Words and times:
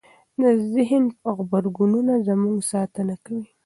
د 0.41 0.43
ذهن 0.73 1.03
غبرګونونه 1.35 2.13
زموږ 2.27 2.57
ساتنه 2.71 3.15
کوي. 3.25 3.45